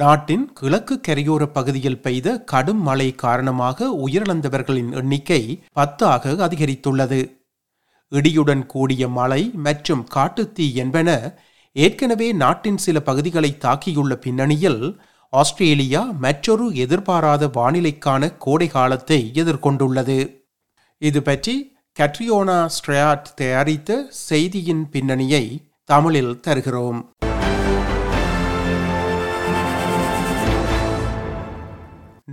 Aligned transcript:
நாட்டின் 0.00 0.52
கிழக்கு 0.52 1.00
கரையோர 1.08 1.46
பகுதியில் 1.46 2.00
பெய்த 2.02 2.28
கடும் 2.42 2.82
மழை 2.82 3.14
காரணமாக 3.14 3.88
உயிரிழந்தவர்களின் 4.06 4.90
எண்ணிக்கை 4.92 5.62
பத்தாக 5.76 6.32
அதிகரித்துள்ளது. 6.46 7.20
இடியுடன் 8.12 8.66
கூடிய 8.66 9.08
மழை 9.08 9.42
மற்றும் 9.66 10.02
காட்டுத்தீ 10.14 10.66
என்பன 10.74 11.38
ஏற்கனவே 11.72 12.32
நாட்டின் 12.32 12.76
சில 12.76 13.00
பகுதிகளை 13.00 13.50
தாக்கியுள்ள 13.64 14.14
பின்னணியில் 14.14 14.82
ஆஸ்திரேலியா 15.32 16.02
மற்றொரு 16.24 16.66
எதிர்பாராத 16.74 17.46
வானிலைக்கான 17.46 18.32
கோடை 18.38 18.68
காலத்தை 18.68 19.20
எதிர்கொண்டுள்ளது. 19.34 20.18
இது 21.02 21.22
பற்றி 21.22 21.56
கட்ரியோனா 21.96 22.58
ஸ்ட்ரயாட் 22.76 23.34
தயாரித்த 23.34 23.90
செய்தியின் 24.28 24.84
பின்னணியை 24.90 25.44
தமிழில் 25.84 26.40
தருகிறோம். 26.40 27.00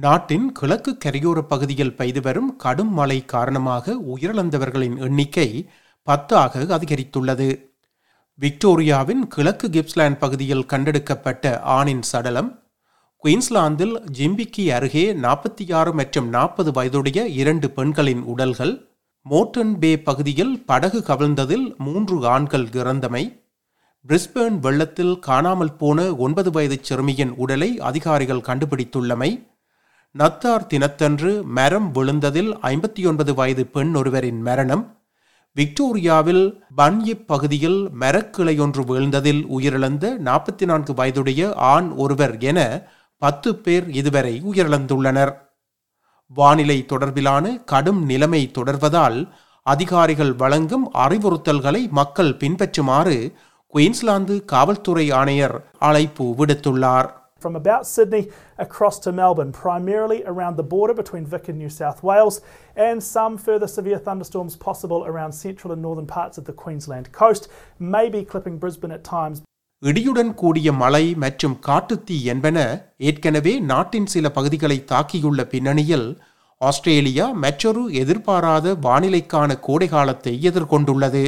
நாட்டின் 0.03 0.51
கிழக்கு 0.51 0.91
கரையோர 1.05 1.39
பகுதியில் 1.41 1.95
பெய்து 1.95 2.21
வரும் 2.21 2.55
கடும் 2.55 2.93
மழை 2.93 3.25
காரணமாக 3.25 3.95
உயிரிழந்தவர்களின் 4.13 4.97
எண்ணிக்கை 4.97 5.47
பத்தாக 6.07 6.63
அதிகரித்துள்ளது. 6.77 7.47
விக்டோரியாவின் 8.39 9.21
கிழக்கு 9.27 9.67
கிப்ஸ்லாந்து 9.67 10.17
பகுதியில் 10.17 10.65
கண்டெடுக்கப்பட்ட 10.65 11.61
ஆணின் 11.61 12.01
சடலம் 12.01 12.49
குயின்ஸ்லாந்தில் 13.23 13.95
ஜிம்பிக்கி 14.17 14.63
அருகே 14.71 15.13
நாற்பத்தி 15.13 15.73
ஆறு 15.73 15.93
மற்றும் 15.93 16.27
நாற்பது 16.29 16.71
வயதுடைய 16.71 17.19
இரண்டு 17.41 17.69
பெண்களின் 17.71 18.23
உடல்கள் 18.23 18.73
மோர்டன் 19.25 19.73
பே 19.79 19.91
பகுதியில் 19.99 20.53
படகு 20.65 20.99
கவிழ்ந்ததில் 21.07 21.75
மூன்று 21.77 22.27
ஆண்கள் 22.27 22.67
இறந்தமை 22.71 23.23
பிரிஸ்பேர்ன் 24.05 24.59
வெள்ளத்தில் 24.59 25.15
காணாமல் 25.19 25.75
போன 25.75 26.15
ஒன்பது 26.15 26.51
வயது 26.51 26.79
சிறுமியின் 26.81 27.33
உடலை 27.35 27.79
அதிகாரிகள் 27.79 28.45
கண்டுபிடித்துள்ளமை 28.47 29.31
நத்தார் 30.17 30.67
தினத்தன்று 30.67 31.43
மரம் 31.43 31.93
விழுந்ததில் 31.93 32.57
ஐம்பத்தி 32.61 33.07
ஒன்பது 33.07 33.33
வயது 33.33 33.65
பெண் 33.65 33.95
ஒருவரின் 33.95 34.41
மரணம். 34.41 34.97
விக்டோரியாவில் 35.55 36.59
பன்யிப் 36.77 37.27
பகுதியில் 37.27 37.89
மரக்கிளை 37.99 38.59
ஒன்று 38.59 38.83
வீழ்ந்ததில் 38.83 39.45
உயிரிழந்த 39.45 40.11
நாற்பத்தி 40.19 40.65
நான்கு 40.65 40.93
வயதுடைய 40.93 41.53
ஆண் 41.53 41.89
ஒருவர் 41.89 42.37
என 42.39 42.81
பத்து 43.17 43.55
பேர் 43.55 43.89
இதுவரை 43.89 44.41
உயிரிழந்துள்ளனர். 44.51 45.33
வானிலை 46.27 46.85
தொடர்பிலான 46.87 47.63
கடும் 47.63 48.05
நிலைமை 48.05 48.51
தொடர்வதால் 48.53 49.27
அதிகாரிகள் 49.63 50.33
வழங்கும் 50.33 50.93
அறிவுறுத்தல்களை 50.93 51.89
மக்கள் 51.89 52.37
பின்பற்றுமாறு 52.37 53.33
குயின்ஸ்லாந்து 53.67 54.45
காவல்துறை 54.45 55.11
ஆணையர் 55.11 55.71
அழைப்பு 55.79 56.35
விடுத்துள்ளார். 56.37 57.09
From 57.43 57.55
about 57.55 57.85
Sydney 57.87 58.23
across 58.59 58.99
to 58.99 59.11
Melbourne, 59.13 59.53
primarily 59.53 60.19
around 60.25 60.57
the 60.57 60.63
border 60.65 60.95
between 60.95 61.25
Vic 61.25 61.47
and 61.47 61.57
New 61.57 61.71
South 61.71 62.01
Wales, 62.01 62.37
and 62.79 63.07
some 63.07 63.37
further 63.39 63.69
severe 63.69 63.99
thunderstorms 63.99 64.55
possible 64.57 65.01
around 65.05 65.33
central 65.37 65.73
and 65.73 65.81
northern 65.81 66.09
parts 66.09 66.37
of 66.37 66.45
the 66.45 66.57
Queensland 66.63 67.07
coast, 67.13 67.45
maybe 67.95 68.21
clipping 68.25 68.57
Brisbane 68.57 68.95
at 68.99 69.03
times. 69.15 69.39
இடியுடன் 69.83 70.29
கூடிய 70.33 70.71
மழை 70.73 71.05
மற்றும் 71.23 71.55
காட்டுத்தீ 71.65 72.17
என்பன 72.33 72.57
ஏற்கனவே 73.09 73.53
நாட்டின் 73.71 74.07
சில 74.13 74.29
பகுதிகளை 74.29 74.77
தாக்கியுள்ள 74.91 75.41
பின்னணியில் 75.53 76.07
ஆஸ்திரேலியா 76.61 77.25
மற்றொரு 77.43 77.81
எதிர்பாராத 78.01 78.75
வானிலைக்கான 78.85 79.59
கோடை 79.59 79.87
காலத்தை 79.87 80.33
எதிர்கொண்டுள்ளது 80.49 81.23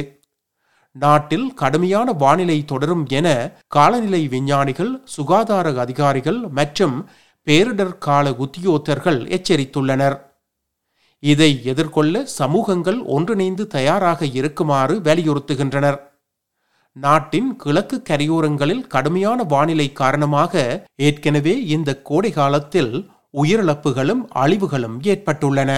நாட்டில் 1.02 1.46
கடுமையான 1.54 2.12
வானிலை 2.12 2.64
தொடரும் 2.64 3.04
என 3.18 3.28
காலநிலை 3.66 4.28
விஞ்ஞானிகள் 4.28 4.92
சுகாதார 5.16 5.72
அதிகாரிகள் 5.80 6.40
மற்றும் 6.58 6.96
பேரிடர் 7.46 7.98
கால 7.98 8.30
உத்தியோகத்தர்கள் 8.44 9.18
எச்சரித்துள்ளனர். 9.36 10.16
இதை 11.22 11.50
எதிர்கொள்ள 11.64 12.24
சமூகங்கள் 12.38 12.98
ஒன்றிணைந்து 13.16 13.66
தயாராக 13.66 14.26
இருக்குமாறு 14.38 14.94
வலியுறுத்துகின்றனர். 15.06 15.98
நாட்டின் 16.96 17.50
கிழக்கு 17.56 17.96
கரையோரங்களில் 18.08 18.86
கடுமையான 18.86 19.42
வானிலை 19.42 19.88
காரணமாக 19.92 20.54
ஏற்கனவே 20.96 21.54
இந்த 21.74 21.90
கோடை 22.08 22.30
காலத்தில் 22.30 22.92
உயிரிழப்புகளும் 23.42 24.22
அழிவுகளும் 24.42 24.96
ஏற்பட்டுள்ளன. 25.12 25.70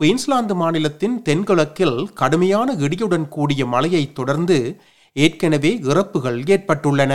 குயின்ஸ்லாந்து 0.00 0.54
மாநிலத்தின் 0.54 1.22
தென்கிழக்கில் 1.22 2.12
கடுமையான 2.14 2.74
இடியுடன் 2.74 3.28
கூடிய 3.28 3.66
மழையை 3.66 4.12
தொடர்ந்து 4.12 4.80
ஏற்கனவே 5.12 5.78
இறப்புகள் 5.82 6.42
ஏற்பட்டுள்ளன. 6.42 7.12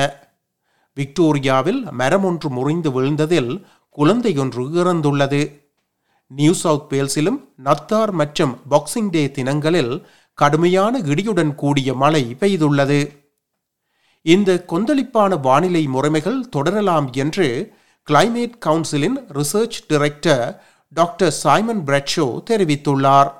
விக்டோரியாவில் 0.98 1.92
மரம் 1.92 2.24
ஒன்று 2.24 2.50
முறிந்து 2.50 2.90
விழுந்ததில் 2.92 3.52
குழந்தையொன்று 3.98 4.64
இறந்துள்ளது. 4.80 5.42
நியூ 6.28 6.54
சவுத் 6.54 6.92
வேல்ஸிலும் 6.94 7.40
நத்தார் 7.64 8.12
மற்றும் 8.12 8.58
பாக்ஸிங் 8.70 9.10
டே 9.10 9.32
தினங்களில் 9.32 10.06
கடுமையான 10.34 11.00
இடியுடன் 11.00 11.56
கூடிய 11.56 11.94
மழை 11.94 12.36
பெய்துள்ளது. 12.40 13.00
இந்த 14.22 14.66
கொந்தளிப்பான 14.68 15.40
வானிலை 15.42 15.88
முறைமைகள் 15.88 16.40
தொடரலாம் 16.50 17.12
என்று 17.14 17.48
கிளைமேட் 18.08 18.58
கவுன்சிலின் 18.66 19.18
research 19.34 19.80
director 19.88 20.64
doctor 21.01 21.35
Simon 21.45 21.83
Bradshaw 21.91 22.29
தெரிவித்துள்ளார் 22.51 23.31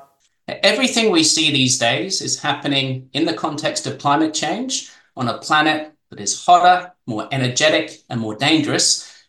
Everything 0.71 1.07
we 1.11 1.23
see 1.23 1.47
these 1.51 1.75
days 1.77 2.21
is 2.27 2.41
happening 2.47 2.87
in 3.17 3.23
the 3.29 3.33
context 3.33 3.83
of 3.89 4.01
climate 4.03 4.33
change 4.33 4.73
on 5.19 5.27
a 5.27 5.39
planet 5.39 5.79
that 6.09 6.21
is 6.25 6.45
hotter, 6.45 6.77
more 7.05 7.27
energetic, 7.37 7.87
and 8.09 8.21
more 8.21 8.35
dangerous 8.35 8.87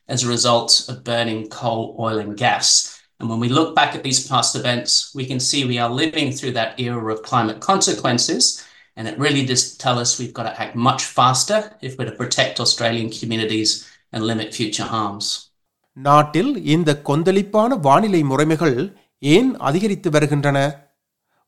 as 0.08 0.22
a 0.22 0.28
result 0.28 0.70
of 0.88 1.04
burning 1.04 1.48
coal, 1.48 1.96
oil, 1.98 2.18
and 2.18 2.36
gas. 2.36 2.68
And 3.18 3.28
when 3.28 3.40
we 3.40 3.48
look 3.48 3.74
back 3.74 3.94
at 3.94 4.04
these 4.04 4.28
past 4.28 4.54
events, 4.54 5.12
we 5.14 5.26
can 5.26 5.40
see 5.40 5.64
we 5.64 5.78
are 5.78 5.90
living 5.90 6.30
through 6.32 6.52
that 6.52 6.78
era 6.78 7.12
of 7.12 7.22
climate 7.22 7.60
consequences. 7.60 8.64
And 8.96 9.08
it 9.08 9.18
really 9.18 9.44
does 9.44 9.76
tell 9.76 9.98
us 9.98 10.18
we've 10.18 10.34
got 10.34 10.44
to 10.44 10.60
act 10.60 10.76
much 10.76 11.04
faster 11.04 11.76
if 11.80 11.98
we're 11.98 12.10
to 12.10 12.12
protect 12.12 12.60
Australian 12.60 13.10
communities 13.10 13.88
and 14.12 14.24
limit 14.24 14.54
future 14.54 14.84
harms. 14.84 15.50
நாட்டில் 15.97 16.51
இந்த 16.73 16.91
கொந்தளிப்பான 17.07 17.75
வானிலை 17.87 18.21
முறைமைகள் 18.29 18.77
ஏன் 19.35 19.51
அதிகரித்து 19.67 20.09
வருகின்றன 20.09 20.57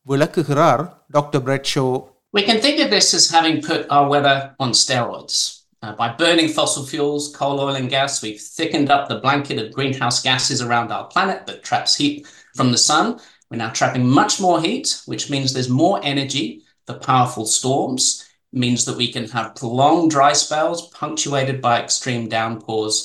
விளக்குகிறார் 0.06 0.84
doctor 1.16 1.44
Bradshaw 1.48 1.88
We 2.34 2.42
can 2.48 2.58
think 2.64 2.78
of 2.84 2.88
this 2.94 3.06
as 3.18 3.26
having 3.36 3.56
put 3.68 3.80
our 3.96 4.06
weather 4.12 4.34
on 4.64 4.70
steroids. 4.80 5.36
Uh, 5.82 5.92
by 6.00 6.08
burning 6.22 6.48
fossil 6.56 6.84
fuels, 6.90 7.24
coal, 7.38 7.56
oil, 7.64 7.76
and 7.80 7.88
gas, 7.94 8.12
we've 8.24 8.42
thickened 8.56 8.90
up 8.94 9.04
the 9.04 9.18
blanket 9.24 9.58
of 9.62 9.74
greenhouse 9.76 10.18
gases 10.26 10.60
around 10.66 10.88
our 10.96 11.06
planet 11.14 11.40
that 11.46 11.64
traps 11.68 11.94
heat 12.00 12.16
from 12.58 12.68
the 12.72 12.82
sun. 12.88 13.06
We're 13.48 13.62
now 13.64 13.70
trapping 13.70 14.06
much 14.20 14.34
more 14.46 14.58
heat, 14.66 14.88
which 15.12 15.24
means 15.32 15.48
there's 15.48 15.80
more 15.84 15.96
energy 16.12 16.46
for 16.86 16.96
powerful 17.10 17.46
storms. 17.58 18.04
It 18.52 18.58
means 18.64 18.84
that 18.84 19.00
we 19.02 19.08
can 19.16 19.28
have 19.36 19.54
prolonged 19.54 20.10
dry 20.10 20.32
spells 20.44 20.80
punctuated 21.00 21.58
by 21.60 21.74
extreme 21.78 22.24
downpours, 22.28 22.96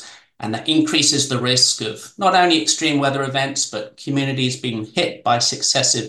and 0.41 0.53
that 0.53 0.67
increases 0.67 1.23
the 1.27 1.39
risk 1.43 1.81
of 1.83 1.95
not 2.17 2.33
only 2.35 2.57
extreme 2.59 2.97
weather 2.99 3.23
events, 3.23 3.61
but 3.67 3.83
communities 3.97 4.55
being 4.57 4.81
hit 4.97 5.23
by 5.23 5.37
successive 5.47 6.07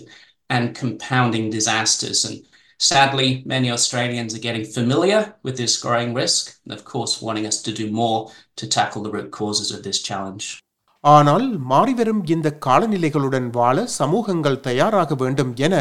and 0.49 0.75
compounding 0.75 1.45
disasters. 1.49 2.19
And 2.25 2.37
sadly, 2.79 3.29
many 3.45 3.69
Australians 3.71 4.33
are 4.35 4.45
getting 4.47 4.65
familiar 4.77 5.21
with 5.45 5.55
this 5.57 5.75
growing 5.77 6.11
risk, 6.13 6.41
and 6.63 6.73
of 6.73 6.83
course, 6.83 7.13
wanting 7.21 7.45
us 7.45 7.59
to 7.67 7.73
do 7.73 7.85
more 7.93 8.19
to 8.57 8.67
tackle 8.67 9.03
the 9.03 9.11
root 9.11 9.31
causes 9.31 9.69
of 9.71 9.81
this 9.83 10.01
challenge. 10.09 10.45
ஆனால் 11.03 11.45
மாறிவரும் 11.71 12.21
இந்த 12.33 12.49
காலநிலைகளுடன் 12.65 13.47
வாழ 13.57 13.77
சமூகங்கள் 13.99 14.59
தயாராக 14.67 15.15
வேண்டும் 15.21 15.53
என 15.65 15.75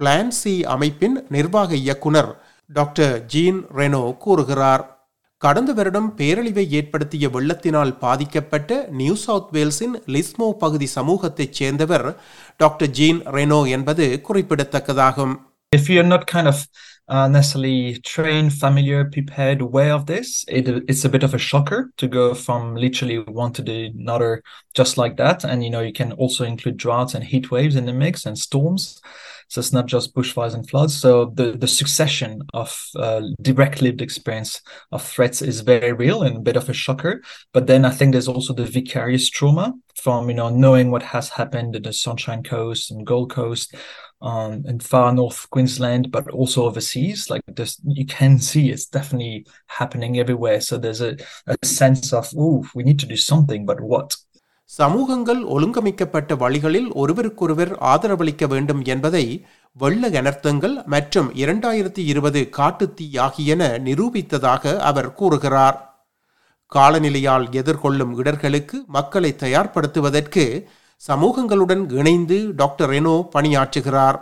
plan 0.00 0.32
C 0.40 0.52
அமைப்பின் 0.74 1.16
நிர்வாக 1.36 1.70
இயக்குனர் 1.84 2.30
டாக்டர் 2.70 3.14
ஜீன் 3.32 3.60
ரெனோ 3.78 4.02
கூறுகிறார் 4.24 4.84
கடந்த 5.41 5.71
வருடம் 5.77 6.09
பேரழிவை 6.19 6.65
ஏற்படுத்திய 6.79 7.25
வெள்ளத்தினால் 7.29 7.91
பாதிக்கப்பட்ட 8.03 8.77
நியூ 8.99 9.15
சவுத் 9.25 9.51
வேல்ஸின் 9.57 9.95
லிஸ்மோ 10.15 10.47
பகுதி 10.63 10.87
சமூகத்தைச் 10.97 11.57
சேர்ந்தவர் 11.59 12.07
டாக்டர் 12.63 12.93
ஜீன் 12.99 13.19
ரெனோ 13.37 13.59
என்பது 13.77 14.07
குறிப்பிடத்தக்கதாகும் 14.29 15.35
if 15.71 15.89
you're 15.89 16.03
not 16.03 16.25
kind 16.27 16.47
of 16.47 16.57
uh, 17.07 17.27
necessarily 17.27 17.99
trained, 18.01 18.53
familiar, 18.53 18.99
prepared, 19.05 19.61
aware 19.61 19.93
of 19.93 20.05
this, 20.05 20.45
it, 20.47 20.67
it's 20.87 21.05
a 21.05 21.09
bit 21.09 21.23
of 21.23 21.33
a 21.33 21.37
shocker 21.37 21.91
to 21.97 22.07
go 22.07 22.33
from 22.33 22.75
literally 22.75 23.19
one 23.19 23.53
to 23.53 23.61
the 23.61 23.85
another 23.87 24.31
just 24.73 24.97
like 24.97 25.17
that. 25.17 25.43
And 25.43 25.63
you 25.63 25.69
know, 25.69 25.81
you 25.81 25.93
can 25.93 26.13
also 26.13 26.43
include 26.45 26.77
droughts 26.77 27.13
and 27.13 27.23
heat 27.23 27.51
waves 27.51 27.75
in 27.75 27.85
the 27.85 27.93
mix 27.93 28.25
and 28.25 28.37
storms. 28.37 29.01
So 29.50 29.58
it's 29.58 29.72
not 29.72 29.86
just 29.86 30.14
bushfires 30.14 30.54
and 30.54 30.68
floods. 30.68 30.96
So 30.96 31.32
the, 31.34 31.52
the 31.52 31.66
succession 31.66 32.42
of 32.54 32.72
uh, 32.94 33.22
direct 33.42 33.82
lived 33.82 34.00
experience 34.00 34.62
of 34.92 35.02
threats 35.02 35.42
is 35.42 35.60
very 35.60 35.92
real 35.92 36.22
and 36.22 36.36
a 36.36 36.40
bit 36.40 36.56
of 36.56 36.68
a 36.68 36.72
shocker. 36.72 37.20
But 37.52 37.66
then 37.66 37.84
I 37.84 37.90
think 37.90 38.12
there's 38.12 38.28
also 38.28 38.54
the 38.54 38.64
vicarious 38.64 39.28
trauma 39.28 39.74
from, 39.96 40.28
you 40.30 40.36
know, 40.36 40.50
knowing 40.50 40.92
what 40.92 41.02
has 41.02 41.30
happened 41.30 41.74
in 41.74 41.82
the 41.82 41.92
Sunshine 41.92 42.44
Coast 42.44 42.92
and 42.92 43.04
Gold 43.04 43.30
Coast, 43.30 43.74
um, 44.22 44.64
in 44.66 44.78
far 44.78 45.12
north 45.12 45.50
Queensland, 45.50 46.12
but 46.12 46.30
also 46.30 46.66
overseas. 46.66 47.28
Like 47.28 47.42
this, 47.48 47.80
you 47.84 48.06
can 48.06 48.38
see 48.38 48.70
it's 48.70 48.86
definitely 48.86 49.46
happening 49.66 50.18
everywhere. 50.18 50.60
So 50.60 50.78
there's 50.78 51.00
a, 51.00 51.16
a 51.46 51.56
sense 51.66 52.12
of, 52.12 52.32
oh, 52.38 52.64
we 52.74 52.84
need 52.84 53.00
to 53.00 53.06
do 53.06 53.16
something, 53.16 53.66
but 53.66 53.80
what? 53.80 54.16
சமூகங்கள் 54.78 55.40
ஒழுங்கமைக்கப்பட்ட 55.44 56.36
வழிகளில் 56.36 56.92
ஒருவருக்கொருவர் 56.92 57.72
ஆதரவளிக்க 57.92 58.46
வேண்டும் 58.46 58.84
என்பதை 58.84 59.46
வெள்ள 59.72 60.08
அனர்த்தங்கள் 60.08 60.86
மற்றும் 60.86 61.28
இரண்டாயிரத்தி 61.34 62.02
இருபது 62.12 62.40
காட்டுத்தீ 62.58 63.18
ஆகியன 63.18 63.68
நிரூபித்ததாக 63.84 64.76
அவர் 64.76 65.14
கூறுகிறார். 65.14 65.78
காலநிலையால் 66.72 67.46
எதிர்கொள்ளும் 67.50 68.16
இடர்களுக்கு 68.16 68.84
மக்களை 68.86 69.36
தயார்படுத்துவதற்கு 69.38 70.66
சமூகங்களுடன் 71.08 71.84
இணைந்து 71.92 72.54
டாக்டர் 72.54 72.90
ரெனோ 72.90 73.16
பணியாற்றுகிறார். 73.34 74.18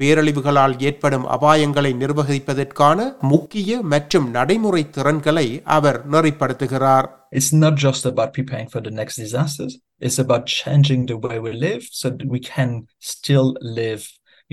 பேரழிவுகளால் 0.00 0.74
ஏற்படும் 0.88 1.24
அபாயங்களை 1.36 1.92
நிர்வகிப்பதற்கான 2.02 2.98
முக்கிய 3.32 3.80
மற்றும் 3.92 4.26
நடைமுறை 4.36 4.82
திறன்களை 4.96 5.48
அவர் 5.76 6.00
நெறிப்படுத்துகிறார் 6.14 7.08
It's 7.38 7.52
not 7.64 7.74
just 7.86 8.04
about 8.10 8.30
preparing 8.32 8.68
for 8.74 8.80
the 8.86 8.92
next 9.00 9.16
disasters. 9.16 9.72
It's 10.06 10.18
about 10.24 10.44
changing 10.60 11.02
the 11.10 11.18
way 11.24 11.36
we 11.46 11.52
live 11.66 11.82
so 12.00 12.06
that 12.10 12.24
we 12.34 12.40
can 12.52 12.70
still 13.12 13.48
live, 13.80 14.04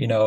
you 0.02 0.08
know, 0.12 0.26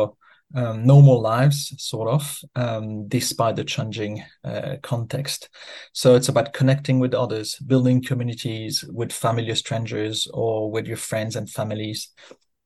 um, 0.54 0.84
normal 0.84 1.20
lives, 1.20 1.72
sort 1.78 2.08
of, 2.08 2.22
um, 2.56 3.06
despite 3.08 3.56
the 3.56 3.64
changing 3.64 4.14
uh, 4.44 4.76
context. 4.82 5.48
So 5.92 6.16
it's 6.16 6.28
about 6.28 6.52
connecting 6.52 6.98
with 6.98 7.14
others, 7.14 7.56
building 7.72 8.02
communities 8.02 8.84
with 9.00 9.12
familiar 9.12 9.54
strangers 9.54 10.26
or 10.34 10.70
with 10.70 10.86
your 10.86 10.96
friends 10.96 11.36
and 11.36 11.48
families. 11.48 12.08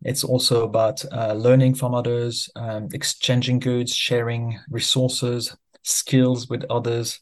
it's 0.01 0.24
also 0.24 0.63
about 0.63 1.04
uh, 1.12 1.34
learning 1.34 1.75
from 1.75 1.94
others, 1.94 2.50
um, 2.56 2.88
exchanging 2.94 3.60
goods, 3.60 3.94
sharing 3.94 4.57
resources, 4.69 5.56
skills 5.84 6.48
with 6.48 6.63
others, 6.69 7.19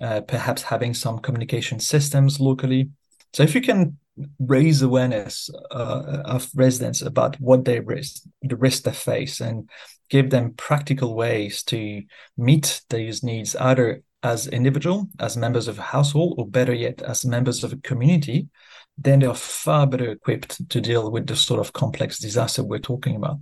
uh, 0.00 0.22
perhaps 0.22 0.62
having 0.62 0.94
some 0.94 1.18
communication 1.18 1.80
systems 1.80 2.40
locally. 2.40 2.90
So 3.32 3.42
if 3.42 3.54
you 3.54 3.60
can 3.60 3.98
raise 4.38 4.80
awareness 4.80 5.50
uh, 5.70 6.22
of 6.24 6.48
residents 6.54 7.02
about 7.02 7.38
what 7.40 7.64
they 7.64 7.80
risk, 7.80 8.22
the 8.42 8.56
risk 8.56 8.84
they 8.84 8.92
face, 8.92 9.40
and 9.40 9.68
give 10.08 10.30
them 10.30 10.54
practical 10.56 11.14
ways 11.14 11.62
to 11.64 12.02
meet 12.36 12.82
these 12.90 13.22
needs, 13.22 13.56
either 13.56 14.02
as 14.22 14.46
individual, 14.46 15.08
as 15.20 15.36
members 15.36 15.68
of 15.68 15.78
a 15.78 15.82
household, 15.82 16.36
or 16.38 16.46
better 16.46 16.72
yet, 16.72 17.02
as 17.02 17.24
members 17.24 17.64
of 17.64 17.72
a 17.72 17.76
community, 17.78 18.48
then 18.98 19.18
they 19.18 19.26
are 19.26 19.34
far 19.34 19.86
better 19.86 20.10
equipped 20.10 20.68
to 20.70 20.80
deal 20.80 21.10
with 21.10 21.26
the 21.26 21.36
sort 21.36 21.60
of 21.60 21.72
complex 21.72 22.18
disaster 22.18 22.62
we're 22.62 22.78
talking 22.82 23.16
about. 23.16 23.38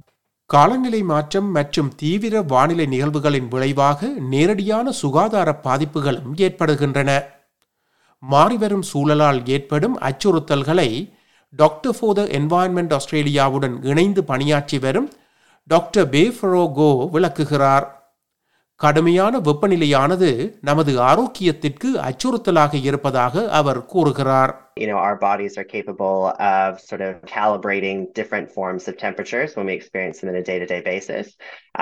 காலநிலை 0.50 1.00
மாற்றம் 1.02 1.46
மற்றும் 1.50 1.90
தீவிர 1.96 2.40
வானிலை 2.50 2.86
நிகழ்வுகளின் 2.86 3.46
விளைவாக 3.48 4.00
நேரடியான 4.32 4.92
சுகாதார 4.98 5.50
பாதிப்புகளும் 5.64 6.34
ஏற்படுகின்றன 6.38 7.10
மாறிவரும் 8.22 8.84
சூழலால் 8.90 9.40
ஏற்படும் 9.48 9.96
அச்சுறுத்தல்களை 10.08 10.88
டாக்டர் 11.54 11.96
ஃபார் 11.96 12.16
த 12.18 12.24
என்வாயன்மெண்ட் 12.38 12.94
ஆஸ்திரேலியாவுடன் 12.98 13.74
இணைந்து 13.90 14.22
பணியாற்றி 14.30 14.78
வரும் 14.78 15.08
டாக்டர் 15.68 16.08
பேஃபரோகோ 16.14 16.90
விளக்குகிறார் 17.14 17.86
கடுமையான 18.81 19.39
வெப்பநிலையானது 19.39 20.29
நமது 20.61 20.91
ஆரோக்கியத்திற்கு 21.01 21.89
அச்சுறுத்தலாக 22.07 22.81
இருப்பதாக 22.81 23.49
அவர் 23.59 23.85
கூறுகிறார் 23.85 24.53
you 24.77 24.87
know, 24.87 24.99
our 25.07 25.15
bodies 25.15 25.57
are 25.57 25.63
capable 25.63 26.19
of 26.39 26.79
sort 26.79 27.01
of 27.01 27.21
calibrating 27.35 28.13
different 28.13 28.51
forms 28.51 28.87
of 28.87 28.97
temperatures 28.97 29.55
when 29.55 29.65
we 29.65 29.73
experience 29.73 30.19
them 30.19 30.29
on 30.29 30.35
a 30.35 30.43
day 30.43 30.59
to 30.59 30.67
day 30.73 30.81
basis. 30.81 31.35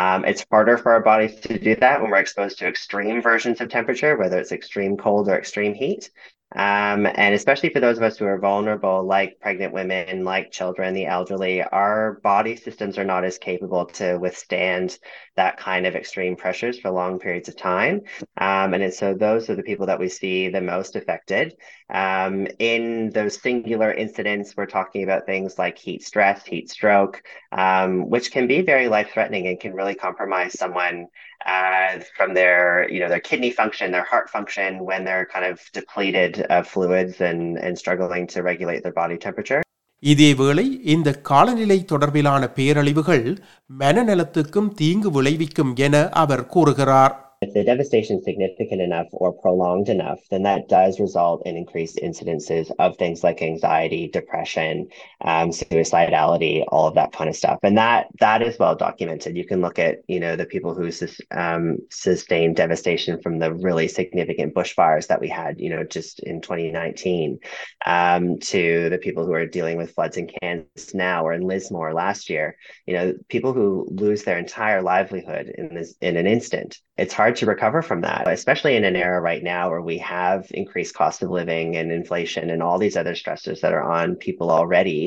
Um, 0.03 0.23
it's 0.25 0.45
harder 0.49 0.77
for 0.77 0.93
our 0.93 1.01
bodies 1.01 1.35
to 1.41 1.59
do 1.59 1.75
that 1.83 2.01
when 2.01 2.11
we're 2.11 2.17
exposed 2.17 2.59
to 2.59 2.67
extreme 2.67 3.21
versions 3.21 3.59
of 3.59 3.69
temperature, 3.69 4.13
whether 4.17 4.39
it's 4.39 4.51
extreme 4.51 4.95
cold 4.97 5.27
or 5.29 5.37
extreme 5.37 5.73
heat. 5.73 6.09
Um, 6.55 7.05
and 7.05 7.33
especially 7.33 7.69
for 7.69 7.81
those 7.81 7.97
of 7.97 8.03
us 8.03 8.17
who 8.17 8.25
are 8.25 8.39
vulnerable, 8.39 9.03
like 9.03 9.39
pregnant 9.41 9.73
women, 9.73 10.23
like 10.23 10.51
children, 10.51 10.93
the 10.93 11.07
elderly, 11.07 11.61
our 11.63 12.19
body 12.23 12.55
systems 12.55 12.97
are 12.97 13.03
not 13.03 13.25
as 13.25 13.37
capable 13.37 13.87
to 13.87 14.17
withstand 14.17 14.97
that 15.40 15.56
kind 15.56 15.86
of 15.86 15.96
extreme 15.96 16.36
pressures 16.36 16.78
for 16.78 16.90
long 16.90 17.18
periods 17.18 17.48
of 17.48 17.56
time. 17.56 18.02
Um, 18.36 18.74
and 18.74 18.92
so 18.92 19.14
those 19.14 19.48
are 19.48 19.54
the 19.54 19.62
people 19.62 19.86
that 19.86 19.98
we 19.98 20.10
see 20.10 20.50
the 20.50 20.60
most 20.60 20.96
affected. 20.96 21.56
Um, 21.88 22.46
in 22.58 23.08
those 23.08 23.40
singular 23.40 23.90
incidents, 23.90 24.54
we're 24.54 24.66
talking 24.66 25.02
about 25.02 25.24
things 25.24 25.58
like 25.58 25.78
heat 25.78 26.04
stress, 26.04 26.44
heat 26.44 26.68
stroke, 26.68 27.22
um, 27.52 28.10
which 28.10 28.32
can 28.32 28.48
be 28.48 28.60
very 28.60 28.88
life 28.88 29.12
threatening 29.14 29.46
and 29.46 29.58
can 29.58 29.72
really 29.72 29.94
compromise 29.94 30.58
someone 30.58 31.06
uh, 31.46 32.00
from 32.18 32.34
their, 32.34 32.86
you 32.90 33.00
know, 33.00 33.08
their 33.08 33.18
kidney 33.18 33.50
function, 33.50 33.90
their 33.92 34.04
heart 34.04 34.28
function 34.28 34.84
when 34.84 35.04
they're 35.06 35.24
kind 35.24 35.46
of 35.46 35.58
depleted 35.72 36.42
of 36.42 36.68
fluids 36.68 37.22
and, 37.22 37.56
and 37.56 37.78
struggling 37.78 38.26
to 38.26 38.42
regulate 38.42 38.82
their 38.82 38.92
body 38.92 39.16
temperature. 39.16 39.62
இதேவேளை 40.02 40.80
இந்த 40.82 41.12
காலநிலை 41.12 41.84
தொடர்பிலான 41.92 42.50
பேரழிவுகள் 42.54 43.36
மனநலத்துக்கும் 43.78 44.70
தீங்கு 44.74 45.10
விளைவிக்கும் 45.10 45.76
என 45.76 46.08
அவர் 46.08 46.46
கூறுகிறார். 46.46 47.29
If 47.42 47.54
the 47.54 47.64
devastation 47.64 48.18
is 48.18 48.24
significant 48.24 48.82
enough 48.82 49.06
or 49.12 49.32
prolonged 49.32 49.88
enough, 49.88 50.20
then 50.30 50.42
that 50.42 50.68
does 50.68 51.00
result 51.00 51.46
in 51.46 51.56
increased 51.56 51.96
incidences 51.96 52.70
of 52.78 52.98
things 52.98 53.24
like 53.24 53.40
anxiety, 53.40 54.08
depression, 54.08 54.88
um, 55.22 55.48
suicidality, 55.48 56.64
all 56.68 56.86
of 56.86 56.96
that 56.96 57.12
kind 57.12 57.30
of 57.30 57.36
stuff. 57.36 57.58
And 57.62 57.78
that 57.78 58.08
that 58.20 58.42
is 58.42 58.58
well 58.58 58.74
documented. 58.74 59.38
You 59.38 59.46
can 59.46 59.62
look 59.62 59.78
at 59.78 60.00
you 60.06 60.20
know 60.20 60.36
the 60.36 60.44
people 60.44 60.74
who 60.74 60.90
um, 61.30 61.78
sustained 61.90 62.56
devastation 62.56 63.22
from 63.22 63.38
the 63.38 63.54
really 63.54 63.88
significant 63.88 64.54
bushfires 64.54 65.06
that 65.06 65.22
we 65.22 65.28
had, 65.28 65.58
you 65.58 65.70
know, 65.70 65.82
just 65.82 66.20
in 66.20 66.42
2019, 66.42 67.38
um, 67.86 68.38
to 68.40 68.90
the 68.90 68.98
people 68.98 69.24
who 69.24 69.32
are 69.32 69.46
dealing 69.46 69.78
with 69.78 69.94
floods 69.94 70.18
in 70.18 70.28
Cairns 70.28 70.94
now 70.94 71.26
or 71.26 71.32
in 71.32 71.40
Lismore 71.40 71.94
last 71.94 72.28
year. 72.28 72.58
You 72.86 72.94
know, 72.94 73.14
people 73.28 73.54
who 73.54 73.88
lose 73.90 74.24
their 74.24 74.38
entire 74.38 74.82
livelihood 74.82 75.50
in 75.56 75.74
this 75.74 75.94
in 76.02 76.18
an 76.18 76.26
instant 76.26 76.78
It's 76.99 77.13
hard 77.13 77.35
to 77.37 77.45
recover 77.45 77.79
from 77.81 78.01
that, 78.01 78.23
especially 78.29 78.75
in 78.75 78.85
an 78.85 78.97
era 78.97 79.19
right 79.21 79.43
now 79.43 79.63
where 79.69 79.81
we 79.81 79.97
have 79.99 80.41
increased 80.53 80.93
cost 80.95 81.19
of 81.23 81.29
living 81.31 81.67
and 81.75 81.91
inflation 81.91 82.45
and 82.49 82.61
all 82.63 82.77
these 82.79 82.95
other 82.95 83.15
stressors 83.15 83.59
that 83.61 83.73
are 83.73 83.87
on 83.97 84.15
people 84.17 84.49
already. 84.49 85.01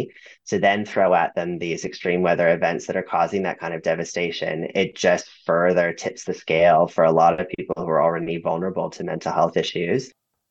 To 0.51 0.59
then 0.59 0.85
throw 0.85 1.09
at 1.15 1.35
them 1.35 1.51
these 1.59 1.85
extreme 1.85 2.23
weather 2.23 2.49
events 2.51 2.87
that 2.87 2.97
are 2.97 3.09
causing 3.17 3.43
that 3.45 3.59
kind 3.63 3.75
of 3.75 3.83
devastation, 3.83 4.55
it 4.75 4.91
just 5.07 5.27
further 5.47 5.87
tips 5.95 6.25
the 6.25 6.35
scale 6.35 6.87
for 6.89 7.05
a 7.05 7.13
lot 7.13 7.41
of 7.41 7.49
people 7.57 7.79
who 7.79 7.91
are 7.91 8.03
already 8.03 8.39
vulnerable 8.49 8.91
to 8.91 9.05
mental 9.05 9.33
health 9.33 9.59
issues. 9.65 10.03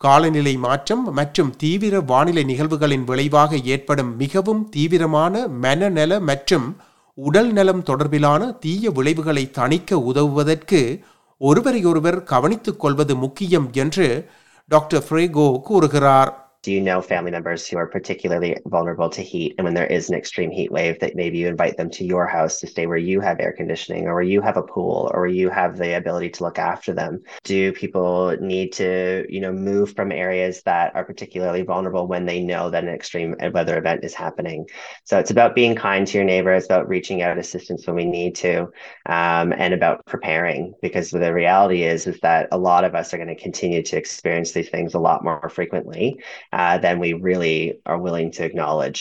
காலநிலை 0.01 0.51
மாற்றம் 0.65 1.05
மற்றும் 1.19 1.51
தீவிர 1.61 2.01
வானிலை 2.09 2.43
நிகழ்வுகளின் 2.49 3.05
விளைவாக 3.09 3.57
ஏற்படும் 3.75 4.11
மிகவும் 4.17 4.61
தீவிரமான 4.75 5.33
மனநல 5.63 6.19
மற்றும் 6.29 6.67
உடல் 7.17 7.49
நலம் 7.51 7.81
தொடர்பிலான 7.89 8.41
தீய 8.63 8.91
விளைவுகளை 8.97 9.43
தணிக்க 9.57 9.99
உதவுவதற்கு 10.09 10.81
ஒருவரையொருவர் 11.42 12.22
கவனித்துக் 12.22 12.80
கொள்வது 12.80 13.16
முக்கியம் 13.16 13.68
என்று 13.72 14.30
டாக்டர் 14.68 15.04
ஃப்ரேகோ 15.08 15.60
கூறுகிறார். 15.60 16.41
Do 16.62 16.70
you 16.70 16.80
know 16.80 17.02
family 17.02 17.32
members 17.32 17.66
who 17.66 17.76
are 17.76 17.88
particularly 17.88 18.56
vulnerable 18.66 19.10
to 19.10 19.20
heat? 19.20 19.56
And 19.58 19.64
when 19.64 19.74
there 19.74 19.86
is 19.86 20.08
an 20.08 20.14
extreme 20.14 20.52
heat 20.52 20.70
wave, 20.70 21.00
that 21.00 21.16
maybe 21.16 21.38
you 21.38 21.48
invite 21.48 21.76
them 21.76 21.90
to 21.90 22.04
your 22.04 22.24
house 22.24 22.60
to 22.60 22.68
stay 22.68 22.86
where 22.86 22.96
you 22.96 23.20
have 23.20 23.40
air 23.40 23.52
conditioning 23.52 24.06
or 24.06 24.14
where 24.14 24.22
you 24.22 24.40
have 24.42 24.56
a 24.56 24.62
pool 24.62 25.10
or 25.12 25.22
where 25.22 25.30
you 25.30 25.50
have 25.50 25.76
the 25.76 25.96
ability 25.96 26.30
to 26.30 26.44
look 26.44 26.60
after 26.60 26.92
them? 26.92 27.20
Do 27.42 27.72
people 27.72 28.36
need 28.40 28.72
to, 28.74 29.26
you 29.28 29.40
know, 29.40 29.52
move 29.52 29.96
from 29.96 30.12
areas 30.12 30.62
that 30.62 30.94
are 30.94 31.04
particularly 31.04 31.62
vulnerable 31.62 32.06
when 32.06 32.26
they 32.26 32.40
know 32.40 32.70
that 32.70 32.84
an 32.84 32.90
extreme 32.90 33.34
weather 33.52 33.76
event 33.76 34.04
is 34.04 34.14
happening? 34.14 34.68
So 35.02 35.18
it's 35.18 35.32
about 35.32 35.56
being 35.56 35.74
kind 35.74 36.06
to 36.06 36.18
your 36.18 36.24
neighbor. 36.24 36.52
It's 36.52 36.66
about 36.66 36.88
reaching 36.88 37.22
out 37.22 37.38
assistance 37.38 37.88
when 37.88 37.96
we 37.96 38.04
need 38.04 38.36
to, 38.36 38.70
um, 39.06 39.52
and 39.52 39.74
about 39.74 40.06
preparing. 40.06 40.74
Because 40.80 41.10
the 41.10 41.34
reality 41.34 41.82
is, 41.82 42.06
is 42.06 42.20
that 42.20 42.46
a 42.52 42.58
lot 42.58 42.84
of 42.84 42.94
us 42.94 43.12
are 43.12 43.16
going 43.16 43.26
to 43.26 43.34
continue 43.34 43.82
to 43.82 43.96
experience 43.96 44.52
these 44.52 44.68
things 44.68 44.94
a 44.94 45.00
lot 45.00 45.24
more 45.24 45.48
frequently 45.48 46.20
uh, 46.53 46.77
than 46.77 46.99
we 46.99 47.13
really 47.29 47.57
are 47.85 47.99
willing 48.07 48.31
to 48.31 48.41
acknowledge. 48.49 48.99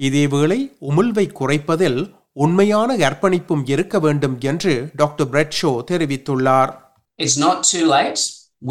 இதேவேளை 0.00 0.58
உமிழ்வை 0.88 1.26
குறைப்பதில் 1.32 2.00
உண்மையான 2.32 2.96
அர்ப்பணிப்பும் 3.08 3.62
இருக்க 3.74 3.98
வேண்டும் 3.98 4.36
என்று 4.50 4.90
doctor 5.02 5.30
பிரெட்ஷோ 5.34 5.72
தெரிவித்துள்ளார் 5.90 6.72
It's 7.18 7.38
not 7.46 7.58
too 7.72 7.84
late. 7.96 8.20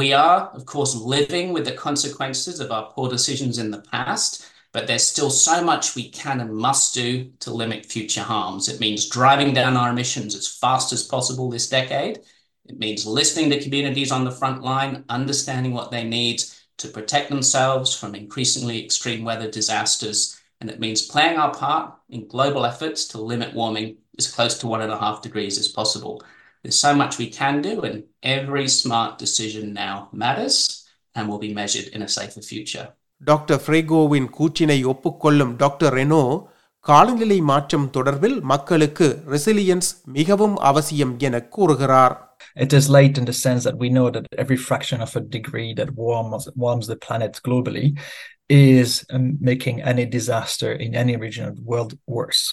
We 0.02 0.08
are, 0.26 0.40
of 0.58 0.64
course, 0.66 0.94
living 1.16 1.48
with 1.56 1.66
the 1.70 1.78
consequences 1.88 2.60
of 2.64 2.70
our 2.76 2.86
poor 2.94 3.08
decisions 3.10 3.56
in 3.64 3.70
the 3.76 3.84
past, 3.94 4.32
but 4.74 4.88
there's 4.88 5.08
still 5.14 5.30
so 5.30 5.64
much 5.64 5.86
we 5.96 6.06
can 6.22 6.38
and 6.44 6.52
must 6.68 6.94
do 6.94 7.10
to 7.44 7.50
limit 7.62 7.86
future 7.86 8.26
harms. 8.34 8.64
It 8.74 8.80
means 8.80 9.10
driving 9.18 9.52
down 9.60 9.78
our 9.78 9.90
emissions 9.96 10.36
as 10.36 10.48
fast 10.64 10.92
as 10.98 11.04
possible 11.04 11.50
this 11.50 11.70
decade. 11.70 12.16
It 12.72 12.78
means 12.86 13.06
listening 13.20 13.50
to 13.52 13.64
communities 13.66 14.12
on 14.12 14.26
the 14.26 14.32
front 14.32 14.64
line, 14.64 14.94
understanding 15.10 15.74
what 15.74 15.92
they 15.92 16.04
need 16.04 16.38
to 16.80 16.88
protect 16.88 17.30
themselves 17.30 17.90
from 18.00 18.16
increasingly 18.16 18.84
extreme 18.84 19.24
weather 19.24 19.50
disasters. 19.50 20.20
And 20.62 20.70
it 20.70 20.80
means 20.80 21.12
playing 21.14 21.38
our 21.38 21.54
part 21.54 21.86
in 22.10 22.28
global 22.28 22.66
efforts 22.66 23.02
to 23.10 23.22
limit 23.22 23.54
warming 23.54 23.98
as 24.18 24.28
close 24.36 24.58
to 24.60 24.68
one 24.68 24.82
and 24.82 24.92
a 24.92 24.98
half 24.98 25.22
degrees 25.22 25.58
as 25.58 25.68
possible. 25.68 26.16
There's 26.62 26.80
so 26.80 26.96
much 26.96 27.18
we 27.18 27.30
can 27.30 27.62
do, 27.62 27.82
and 27.82 27.98
every 28.24 28.68
smart 28.68 29.12
decision 29.20 29.74
now 29.74 30.10
matters 30.12 30.56
and 31.16 31.30
will 31.30 31.38
be 31.48 31.54
measured 31.54 31.88
in 31.96 32.02
a 32.02 32.08
safer 32.08 32.44
future. 32.54 32.88
Doctor 33.22 33.60
ஃப்ரேகோவின் 33.66 34.28
கூற்றினை 34.38 34.80
ஒப்புக்கொள்ளும் 34.92 35.54
doctor 35.56 35.94
Reno 35.94 36.24
காலநிலை 36.80 37.38
மாற்றம் 37.42 37.88
தொடர்பில் 37.96 38.38
மக்களுக்கு 38.52 39.08
resilience 39.36 39.90
மிகவும் 40.18 40.56
அவசியம் 40.72 41.16
என 41.30 41.42
கூறுகிறார் 41.56 42.16
It 42.64 42.74
is 42.74 42.86
late 42.90 43.16
in 43.18 43.26
the 43.26 43.34
sense 43.34 43.64
that 43.66 43.78
we 43.78 43.88
know 43.90 44.10
that 44.10 44.28
every 44.38 44.58
fraction 44.68 45.02
of 45.02 45.16
a 45.16 45.22
degree 45.36 45.72
that 45.80 45.90
warms 46.02 46.46
warms 46.56 46.86
the 46.88 46.96
planet 46.96 47.34
globally 47.48 47.88
is 48.50 49.06
um, 49.10 49.38
making 49.42 49.82
any 49.82 50.06
disaster 50.06 50.72
in 50.86 50.96
any 50.96 51.16
region 51.18 51.46
of 51.46 51.56
the 51.58 51.64
world 51.64 51.98
worse. 52.08 52.44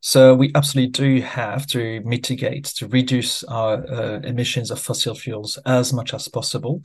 So 0.00 0.34
we 0.34 0.52
absolutely 0.54 0.88
do 0.88 1.20
have 1.22 1.66
to 1.68 2.00
mitigate, 2.04 2.66
to 2.76 2.86
reduce 2.86 3.42
our 3.44 3.74
uh, 3.90 4.20
emissions 4.20 4.70
of 4.70 4.80
fossil 4.80 5.14
fuels 5.14 5.58
as 5.64 5.92
much 5.92 6.14
as 6.14 6.28
possible. 6.28 6.82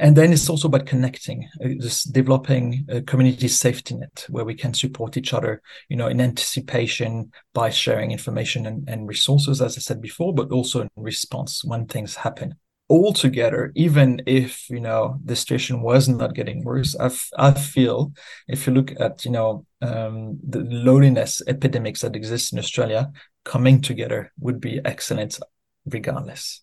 and 0.00 0.16
then 0.16 0.32
it's 0.32 0.48
also 0.48 0.68
about 0.68 0.86
connecting, 0.86 1.48
uh, 1.62 1.70
just 1.80 2.12
developing 2.12 2.86
a 2.88 3.02
community 3.02 3.48
safety 3.48 3.96
net 3.96 4.26
where 4.28 4.44
we 4.44 4.54
can 4.54 4.72
support 4.72 5.16
each 5.16 5.34
other, 5.34 5.60
you 5.88 5.96
know, 5.96 6.06
in 6.06 6.20
anticipation 6.20 7.32
by 7.52 7.70
sharing 7.70 8.12
information 8.12 8.66
and, 8.66 8.88
and 8.88 9.08
resources, 9.08 9.60
as 9.60 9.76
I 9.76 9.80
said 9.80 10.00
before, 10.00 10.32
but 10.32 10.52
also 10.52 10.82
in 10.82 10.88
response 10.96 11.64
when 11.64 11.86
things 11.86 12.14
happen. 12.14 12.54
All 12.86 13.12
together, 13.12 13.72
even 13.74 14.22
if 14.24 14.70
you 14.70 14.80
know 14.80 15.18
the 15.22 15.36
situation 15.36 15.82
was 15.82 16.08
not 16.08 16.34
getting 16.34 16.64
worse, 16.64 16.96
I, 16.98 17.10
I 17.36 17.52
feel 17.52 18.12
if 18.46 18.66
you 18.66 18.72
look 18.72 18.98
at 18.98 19.26
you 19.26 19.30
know 19.30 19.66
um, 19.82 20.38
the 20.48 20.60
loneliness 20.60 21.42
epidemics 21.46 22.00
that 22.00 22.16
exist 22.16 22.54
in 22.54 22.58
Australia, 22.58 23.10
coming 23.44 23.82
together 23.82 24.32
would 24.38 24.58
be 24.58 24.80
excellent 24.86 25.38
regardless. 25.84 26.62